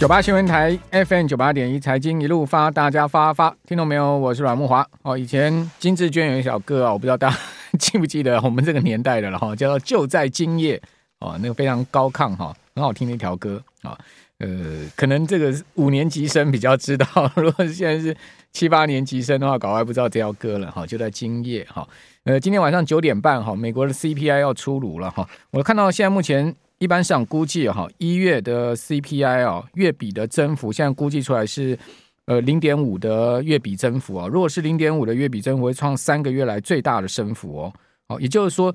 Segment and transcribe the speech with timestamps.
[0.00, 4.16] 九八新闻台 FM 九八点一财经一路发，大家发发，听懂没有？
[4.16, 4.84] 我是阮慕华。
[5.02, 7.36] 哦，以前金志娟有一首歌啊，我不知道大家
[7.78, 10.78] 记不记得， 我们这个年代的了哈，叫做《就在今夜》
[11.18, 13.98] 哦，那个非常高亢哈，很好听的一条歌啊。
[14.38, 14.48] 呃，
[14.96, 17.06] 可能这个五年级生比较知道，
[17.36, 18.16] 如果现在是
[18.54, 20.86] 七八年级生的话，搞还不知道这条歌了哈。
[20.86, 21.86] 就在今夜哈，
[22.24, 25.28] 呃，今天晚上九点半哈，美国的 CPI 要出炉了哈。
[25.50, 26.56] 我看到现在目前。
[26.80, 31.78] 一般市场估计哈，一月的 CPI 啊，月比的增幅现在估计出来是
[32.24, 34.26] 呃零点五的月比增幅啊。
[34.26, 37.72] 如果是零点五的月比增幅，会创三个月来最大的升幅哦。
[38.08, 38.74] 哦，也就是说，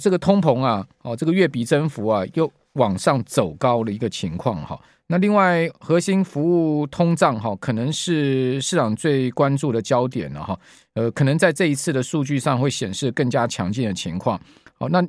[0.00, 4.76] 这个通膨啊，哦，这个月比增幅啊，又往上走高的一个情况哈。
[5.06, 10.58] 那另外，核心服务通胀哈，可能是市场最关注的焦点了哈。
[10.94, 14.36] 呃，可能在这一次的数据上会显示更加强劲的情况。
[14.76, 15.00] 好，那。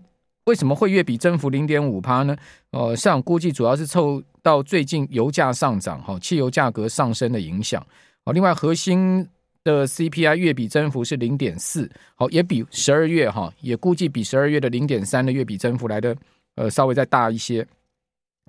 [0.46, 2.36] 为什么会月比增幅零点五趴呢？
[2.72, 7.86] 呃，市场估计主要是受到最近油价上涨、哈汽油价格上升的影响。
[8.24, 9.28] 哦，另外核心
[9.64, 16.16] 的 CPI 月比增幅是零点四，好，也比十二月哈也估计比十二月的零点三的月比增幅来的
[16.56, 17.66] 呃稍微再大一些。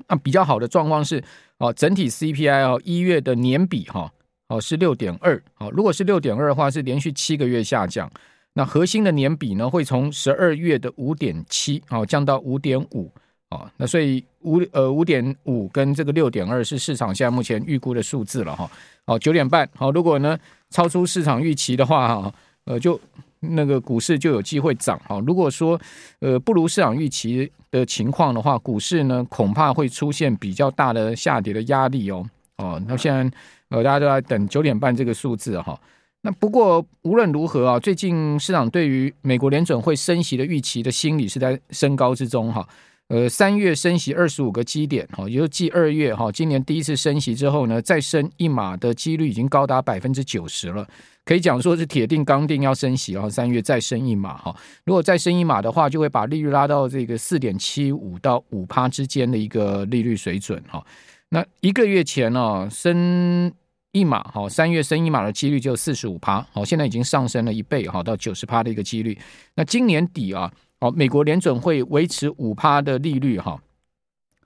[0.09, 1.23] 那比较好的状况是
[1.59, 4.11] 哦，整体 CPI 哦一月的年比哈
[4.49, 8.11] 哦是六点二，好，如果是六点二的话是连续七个月下降。
[8.53, 13.09] 那核心的年比呢，会从十二月的五点七啊降到五点五
[13.49, 18.69] 啊，那所以五呃五点五跟这个六点二是市场现在目前预估的数字了哈。
[19.07, 20.37] 好，九点半好，如果呢
[20.71, 22.35] 超出市场预期的话哈，
[22.65, 23.01] 呃就
[23.39, 25.23] 那个股市就有机会涨哈。
[25.25, 25.81] 如果说
[26.19, 32.29] 呃不如市场预期的情况的话，股市呢恐怕会出现比较大的下跌的压力哦。
[32.57, 33.37] 哦，那现在
[33.69, 35.81] 呃大家都在等九点半这个数字哈。
[36.23, 42.69] 那不过无论如何啊，最近市场对于美国联准会升息的预期的心理是在升高之中哈。
[43.09, 50.87] 呃，三月升息二十五个基点哈，也就继二月哈，今年第一次升息之后呢，再升一码的几率已经高达百分之九十了，
[51.25, 54.55] 可以讲说是铁定刚定要升息啊，三月再升一码哈。
[54.85, 60.85] 如果再升一码的话，就会把利率拉到这个四点七五到五趴之间的一个利率水准哈。
[61.31, 63.51] 那一个月前呢，升。
[63.93, 69.19] 一码好，三月升一码的几率就四十五趴，好，现在已经上升了一倍，好，到九十趴的一个几率。
[69.57, 73.61] 那今年底啊，好，美国联准会维持五趴的利率，哈，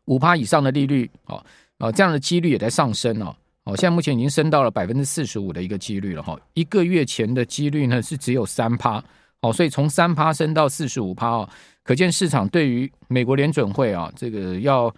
[0.07, 1.45] 五趴以上的利率，好，
[1.77, 9.05] 啊，这样的几率也在上升哦，哦，现在目前已经升到了百分之四十五的一个几率了，哈，一个月前的几率呢是只有三趴，
[9.43, 11.49] 好，所以从三趴升到四十五趴哦，
[11.83, 14.95] 可见市场对于美国联准会啊，这个要。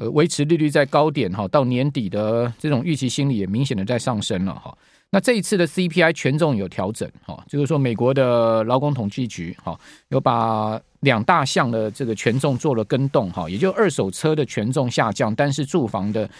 [0.00, 4.74] 呃，维持利率在高点哈，到年底的这种预期心理也明显的在上升了哈。
[5.10, 9.78] 那这一次的 CPI 权重有调整哈，就是说美国的劳工统计局哈
[10.08, 16.30] 有把两大项的这个权重做了更动哈，也就二手车的权重下降，但是住房的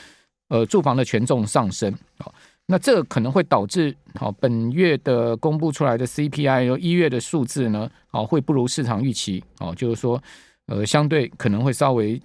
[0.49, 2.33] 呃住房的权重上升啊。
[2.65, 10.23] 那这可能会导致好本月的公布出来的 CPI 有一月的数字呢，啊会不如市场预期哦，就是说
[10.69, 12.19] 呃相对可能会稍微。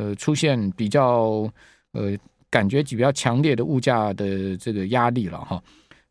[0.00, 1.46] 呃，出现比较
[1.92, 2.16] 呃，
[2.48, 5.62] 感觉比较强烈的物价的这个压力了哈，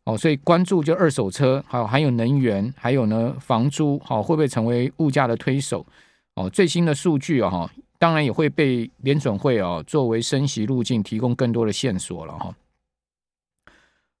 [0.04, 5.84] 哦，所以关注就二手车，还有还有能源，还有呢房租，好会不会成为物价的推手？
[6.36, 7.68] 哦，最新的数据啊哈，
[7.98, 12.54] 当然也会被联准会啊作为升息路径提供更多的线索了哈。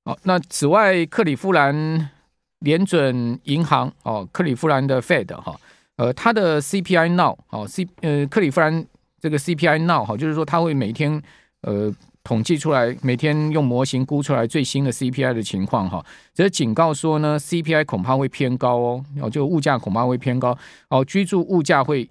[0.04, 2.10] 好，那此外，克里夫兰
[2.58, 5.54] 联准银行哦，克里夫兰的 Fed 哈，
[5.94, 8.84] 呃，它的 CPI Now 哦，C 呃克里夫兰。
[9.20, 11.22] 这个 CPI Now 哈，就是说它会每天
[11.62, 11.92] 呃
[12.24, 16.04] 统计出来，每天用模型估出来最新的 CPI 的情况哈。
[16.34, 20.56] 这警告说呢，CPI 恐怕会偏高哦，哦，就物价恐怕会偏高
[20.88, 22.08] 哦，居住物价会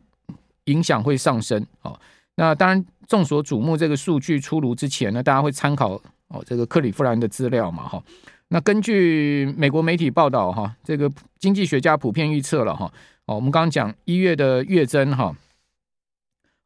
[0.65, 1.99] 影响会上升哦。
[2.35, 5.99] 那当然，众所瞩目这个数据出炉之前呢，大家会参考
[6.29, 8.01] 哦这个克里夫兰的资料嘛哈。
[8.49, 12.91] 那根据美国媒体报道哈，这个经济学家普遍预测了哈，
[13.25, 15.35] 哦，我们刚刚讲一月的月增哈。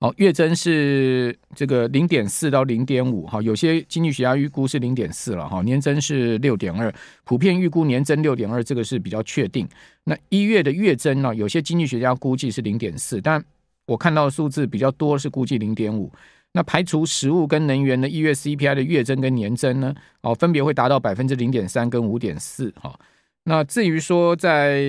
[0.04, 6.94] 哦，月增是这个零点四到零点五，哈，有些经济学家预估是零点四了，哈，年增是六点二，
[7.24, 9.66] 普遍预估年增六点二，这个是比较确定。
[10.04, 13.42] 那一月的月增呢，有些经济学家估计是零点四，但
[13.86, 16.12] 我看到的数字比较多是估计零点五。
[16.52, 23.00] 那排除食物跟能源的一月 CPI 的月增跟年增呢，哦，分别会达到百分之零点三跟五点四，哈。
[23.46, 24.84] 那至于说在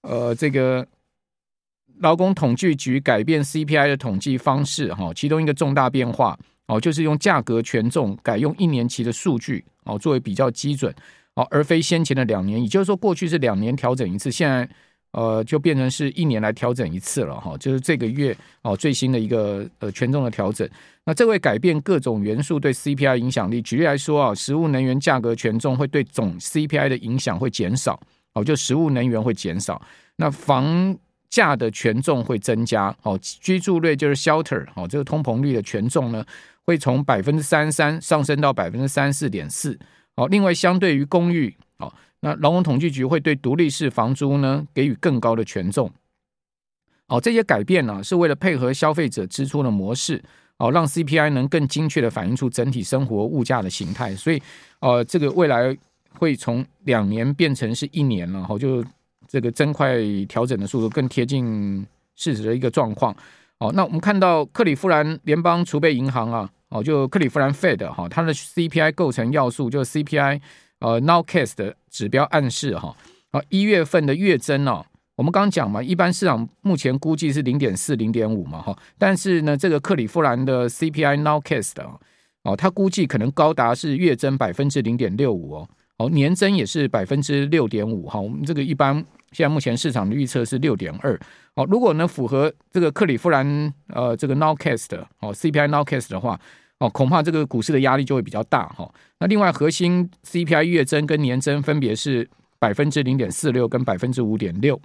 [0.00, 0.88] 呃这个。
[2.02, 10.94] 劳工统计局改变 CPI 的统计方式，哈，其中一个重大变化哦，就是用价格权重改用一年期的数据哦，作为比较基准
[11.34, 12.60] 哦，而非先前的两年。
[12.60, 14.68] 也就是说，过去是两年调整一次，现在
[15.12, 20.68] 呃，就变成是一年来调整一次了哈，就是这个月哦最新的一个呃权重的调整。
[21.04, 23.60] 那这会改变各种元素对 CPI 影响力。
[23.60, 28.00] 举例来说啊，食物能源价格权重会对总 CPI 的影响会减少
[28.34, 29.80] 哦，就食物能源会减少。
[30.16, 30.96] 那房
[31.32, 36.22] 价的权重会增加哦，居住率就是 shelter 哦，这个通膨率的权重呢
[36.66, 39.78] 会从百分之三十三上升到百分之三十四点四。
[40.16, 41.90] 哦，另外相对于公寓哦，
[42.20, 45.90] 那劳工统计局会对独立式房租呢给予更高的权重。
[47.08, 50.22] 哦，这些改变呢是为了配合消费者支出的模式。
[50.58, 54.40] 哦，让 CPI 能更精确的反映出整体生活物价的形态，所以，
[54.78, 55.76] 呃，这个未来
[56.12, 58.84] 会从两年变成是一年了，哈，就
[59.28, 59.96] 这个增快
[60.28, 63.14] 调整的速度更贴近事实的一个状况。
[63.58, 70.40] 哦，那我们看到克里夫兰联邦储备银行啊，哦，就克里夫兰 Fed 哈，它的 CPI 构成要素就是 CPI
[70.80, 72.96] 呃 Nowcast 的指标暗示哈，
[73.30, 74.84] 啊，一月份的月增哦。
[75.14, 78.76] 我们刚刚讲嘛，一般市场目前估计是零点四、零点五嘛，哈。
[78.98, 81.74] 但是呢，这个克里夫兰的 CPI Nowcast
[82.42, 85.68] 哦，它估计可能高达是月增百分之零点六五哦，
[86.02, 88.20] 哦，年增也是百分之六点五哈。
[88.20, 88.94] 我们这个一般
[89.30, 91.18] 现在目前市场的预测是六点二。
[91.54, 96.40] 哦，如果呢符合这个克里夫兰呃这个 Nowcast 哦 CPI Nowcast 的话，
[96.78, 98.92] 哦，恐怕这个股市的压力就会比较大哈。
[99.20, 102.28] 那另外核心 CPI 月增跟年增分别是
[102.58, 104.80] 百分之零点四六跟百分之五点六。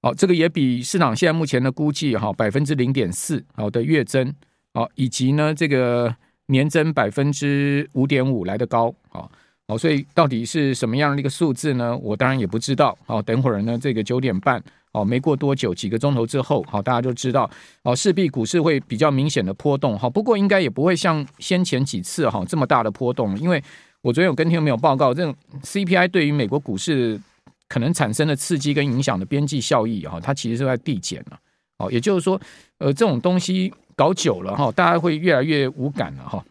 [0.00, 4.34] 好，这个也比市场现在目前的估计哈百分之零点四好的月增，
[4.72, 6.16] 哦以及呢这个
[6.46, 9.30] 年增百分之五点五来得高，哦，
[9.68, 11.96] 好，所以到底是什么样的一个数字呢？
[11.96, 14.62] 我当然也不知道，好，等会儿呢这个九点半，
[14.92, 17.50] 哦，没过多久几个钟头之后，好，大家就知道，
[17.82, 23.62] 哦，势必股市会比较明显的波动，好，不过应该也不会像先前几次哈这么大的波动，因为
[24.00, 27.20] 我昨天有跟听众朋友报告，这种 CPI 对于美国股市。
[27.68, 31.38] 可能产生的刺激跟影响的边际效益哈，它其实是在递减了
[31.78, 32.38] 哦，也就是说，
[32.76, 36.44] 呃，这种东西搞久了哈，大家会越来越无感了哈。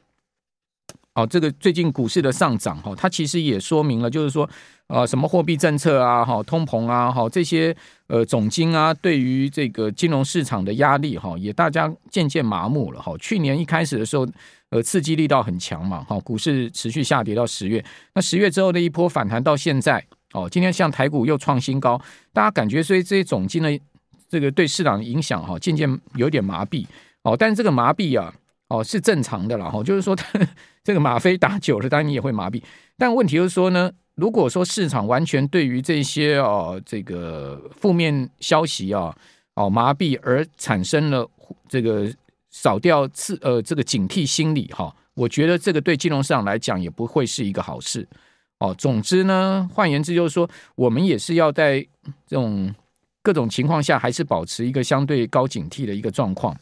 [1.14, 4.50] 哦，这个最近股市的上涨哈，它其实也说明了，就是说，
[4.88, 7.76] 呃，什么货币政策啊，哈，通膨啊，哈，这些
[8.08, 13.14] 呃总金啊，对于这个金融市场的压力哈，也大家渐渐麻木了哈。
[13.18, 14.26] 去年一开始的时候，
[14.70, 17.84] 呃，刺激力道很强嘛，哈，股市持续下跌到十月，
[18.14, 20.04] 那十月之后的一波反弹到现在。
[20.34, 23.78] 哦，今天像台股又创新高，大家感觉所以这些总金的
[24.30, 26.86] 这个对市场的影响哈，渐渐有点麻痹
[27.24, 27.36] 哦。
[27.38, 28.34] 但是这个麻痹啊，
[28.72, 30.16] 哦是正常的啦哈，就是说
[30.82, 32.62] 这个吗啡打久了，当然你也会麻痹。
[32.98, 39.14] 但问题就是说呢，如果说市场完全对于这些哦这个负面消息啊
[39.56, 41.30] 哦麻痹而产生了
[41.68, 42.10] 这个
[42.50, 48.08] 扫掉次呃这个警惕心理哈，我觉得这个对金融市场来讲也不会是一个好事。
[48.60, 51.80] 哦，总之呢，换言之就是说，我们也是要在
[52.28, 52.72] 这种
[53.24, 56.56] 各种情况下，还是保持一个相对高警惕的一个状况。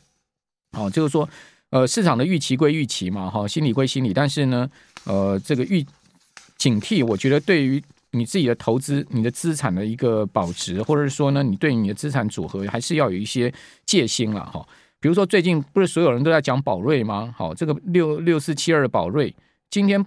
[0.71, 1.27] 哦，就是说，
[1.71, 4.69] 呃，市场的预期归预期嘛，哈，心理归心理，但是呢，
[5.06, 5.86] 呃，这个预
[6.57, 7.81] 警惕，我觉得对于
[8.12, 13.54] 你自己的投资、你的资产的一个保值，或者是说呢，你对你的资产组合，还是要有一些
[13.86, 14.68] 戒心了，哈。
[15.00, 17.33] 比如说，最近不是所有人都在讲宝瑞吗？
[17.38, 19.36] 好，这个六六四七二的宝瑞，
[19.69, 20.06] 今天。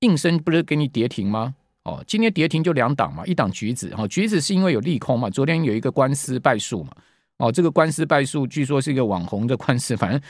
[0.00, 1.56] 应声不是给你跌停吗？
[1.82, 6.92] 哦，今天跌停就两档嘛，一档橘子，哈，橘子是因为有利空嘛，昨天有一个官司败诉嘛，
[7.38, 10.20] 哦，这个官司败诉，据说是一个网红的官司，反正，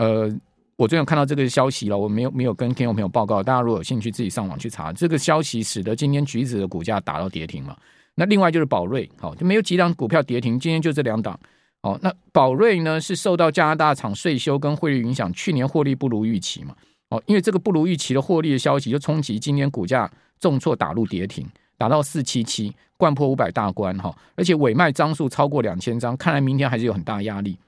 [0.00, 0.34] 呃，
[0.76, 7.76] 我最近有看到这个消息了，我没有没有跟听众朋友报告，大家如果有兴趣自己上网去查，这个消息使得今天橘子的股价打到跌停嘛，
[8.14, 11.38] 那另外就是宝瑞，好，就没有几档股票跌停，今天就这两档，
[11.82, 16.74] 哦，那宝瑞呢是受到加拿大厂税收跟汇率影响，去年获利不如预期嘛。
[17.10, 21.46] 哦，因为这个不如预期的获利的消息，就冲击今天股价重挫打入跌停，
[21.76, 27.58] 打到四七七，贯破五百大关哈，而且委卖张数超过两千张，看来明天还是有很大压力。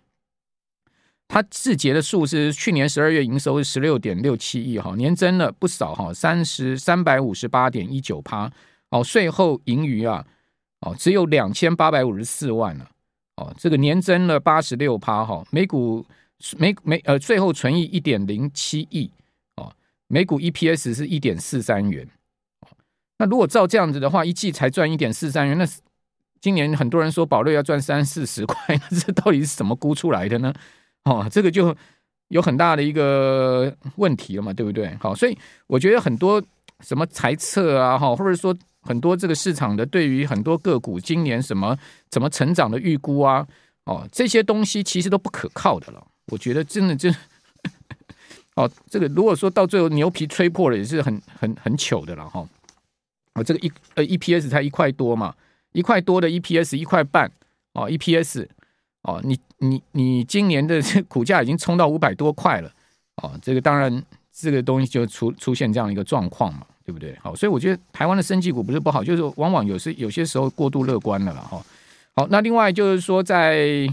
[1.33, 8.53] 它自结的数是去年十二月营收是十六点六七亿哈，年增了不少哈，三十三百五十八点一九趴
[8.91, 10.23] 哦，税后盈余啊
[10.81, 12.87] 哦只有两千八百五十四万了
[13.37, 16.05] 哦，这个年增了八十六趴哈，每股
[16.59, 19.11] 每每呃税后存益一点零七亿
[19.57, 19.73] 哦。
[20.09, 22.07] 每股 EPS 是一点四三元，
[23.17, 25.67] 那如果照这样子的话，一季才赚一点四三元，那
[26.43, 28.57] 今年很多人说宝瑞要赚三四十块，
[28.91, 30.53] 那这到底是怎么估出来的呢？
[31.05, 31.75] 哦，这个就
[32.29, 34.95] 有很大的一个问题了嘛，对不对？
[35.01, 36.43] 好，所以我觉得很多
[36.81, 41.77] 什么财测啊，哈，或者说很多这个市场的对于很多个股今年什么
[42.11, 43.47] 怎么成长的预估啊，
[43.85, 46.07] 哦，这些东西其实都不可靠的了。
[46.27, 47.11] 我觉得真的就。
[48.55, 52.47] 哦，这个如果说到最后牛皮吹破了，也是很很很糗的了哈。
[53.33, 55.35] 哦，这个一呃 EPS 才一块多嘛，
[55.73, 57.33] 一块多的 EPS，一块半
[57.73, 58.47] 哦，EPS
[59.03, 62.71] 哦，你你你今年的 这股价已经冲到五百多块了
[63.23, 67.17] 哦，这个当然这个东西就出出现这样一个状况嘛，对不对？
[67.21, 71.61] 好，所以我觉得台湾的生技股不是不好，就是往往有时有些时候过度乐观了了哈。
[72.15, 73.87] 好，那另外就是说，在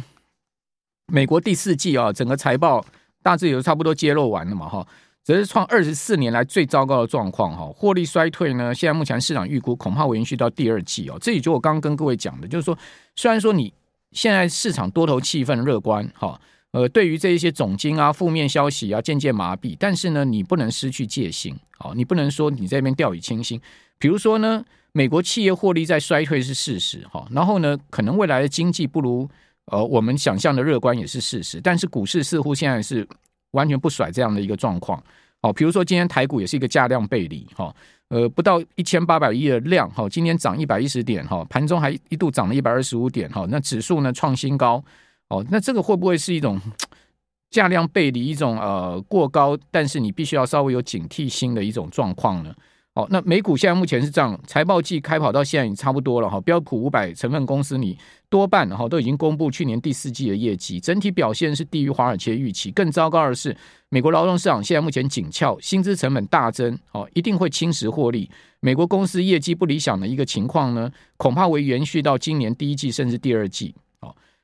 [1.08, 2.86] 美国第四季啊，整个财报
[3.24, 4.86] 大致有差不多揭露完了嘛哈。
[5.26, 11.18] 只是创二十四年来最糟糕的状况哈，获利衰退呢，现在目前市场预估恐怕会延续到第二季哦。
[11.22, 12.78] 这也就我刚刚跟各位讲的，就是说，
[13.16, 13.72] 虽然说你
[14.12, 16.40] 现在市场多头气氛乐观哈，
[16.72, 23.60] 呃，对于这一些总经啊负面消息啊渐渐麻痹，但是呢，你不能失去戒心啊，你不能说你这边掉以轻心。
[23.98, 29.30] 比如说呢，美国企业获利在衰退是事实哈，然后呢，可能未来的经济不如
[29.66, 33.08] 呃我们想象的乐观也是事实，但是股市似乎现在是。
[33.54, 35.04] 完全不甩这样的一个状况，
[35.42, 37.74] 好，比如说今天台股也是一个价量背离，哈，
[38.10, 44.84] 呃，不到一千八百亿的量，哈，今天涨一百一十点，哈，盘中还一度涨了一百二十五点，哈，那指数呢创新高，
[45.30, 46.60] 哦，那这个会不会是一种
[47.52, 52.54] 价量背离，一种呃过高，但是你必须要稍微有警惕心的一种状况呢？
[53.00, 56.42] 好，那美股现在目前是这样，财报季开跑到现在已经差不多了哈。
[56.42, 57.98] 标普五百成分公司你
[58.30, 62.70] 多半哈都已经公布去年第四季的业绩，整体表现是低于华尔街预期。
[62.72, 63.56] 更糟糕的是，
[63.88, 68.30] 美国劳动市场现在目前紧俏，薪资成本大增，哦，一定会侵蚀获利。
[68.60, 73.74] 美国公司业绩不理想的一个情况呢，恐怕会延续到今年第一季甚至第二季。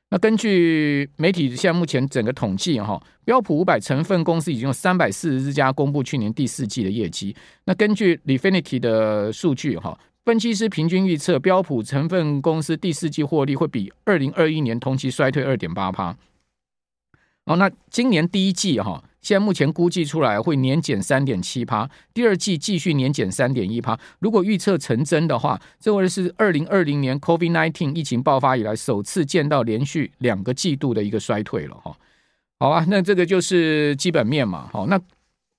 [0.08, 7.34] 那根据媒体现在目前整个统计哈，标普五百成分公司已经有三百四十家公布去年第四季的业绩。
[7.64, 16.16] 那根据 Lifinity 的数据哈，分析师平均预测标普成分公司第四季获利会比二零二一年同期衰退二点八趴。
[17.46, 19.02] 哦，那今年第一季哈。
[19.26, 23.98] 现在目前估计出来会年减三点七趴，第二季继续年减三点一趴。
[24.20, 31.92] 如果预测成真的话，这会是二零二零年 COVID-19 疫情爆发以来首次见到连续两个季度的一个衰退了哈。
[32.60, 34.70] 好啊，那这个就是基本面嘛。
[34.72, 34.96] 好，那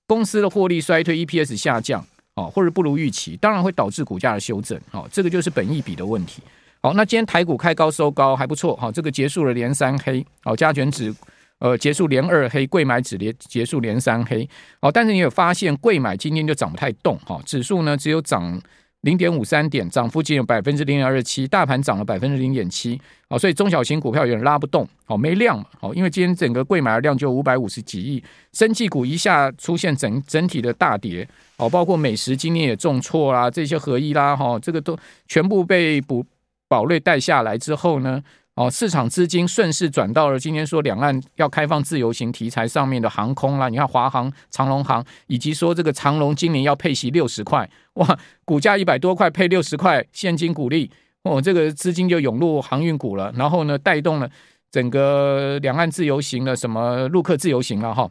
[0.06, 2.02] 公司的获利衰退，EPS 下降，
[2.36, 4.80] 哦，或者不如预期，当然会导致股价的修正。
[4.90, 6.40] 好，这个就是本益比的问题。
[6.80, 8.74] 好，那今天台股开高收高还不错。
[8.76, 10.24] 好，这个结束了连三黑。
[10.42, 11.14] 好，加权指。
[11.58, 14.48] 呃，结束连二黑，贵买指连结束连三黑，
[14.80, 18.60] 好，但是你有发现贵买今天就涨不太动哈，指数呢只有涨
[19.00, 28.22] 零点五三点，涨幅仅有百分之零点二七，大盘涨了百分之零点七，好，所以中小型股票有点拉不动，好，没量，好，因为今天整个贵买的量就五百五十几亿，
[28.52, 34.96] 生技股一下出现整整体的大跌，好，包括美食今天也重挫啦，这些合一啦，哈，这个都
[35.26, 36.24] 全部被补
[36.68, 38.22] 宝瑞带下来之后呢。
[38.58, 50.90] 哦，市场资金顺势转到了今天说两岸要开放自由行题材上面的航空啦，你看华航、长荣航，以及说这个长荣今年要配息六十块，哇，股价一百多块配六十块现金股利，
[51.22, 54.28] 哦，这个资金就涌入航运股了，然后呢，带动了
[54.72, 58.10] 整个两岸自由行的什么陆客自由行了哈，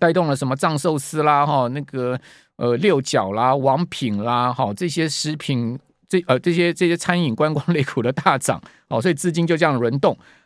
[0.00, 2.18] 带动了什么藏寿司啦哈，那个
[2.56, 5.78] 呃六角啦、王品啦哈这些食品。
[6.10, 10.18] 这呃这些这些餐饮观光类股的大涨哦，所以资金就这样轮动。